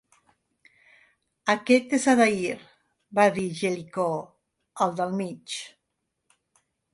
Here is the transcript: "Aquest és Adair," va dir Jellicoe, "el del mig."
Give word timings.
"Aquest 1.53 1.93
és 1.97 2.07
Adair," 2.13 2.55
va 3.19 3.27
dir 3.35 3.45
Jellicoe, 3.61 4.25
"el 4.87 4.97
del 5.03 5.15
mig." 5.21 5.59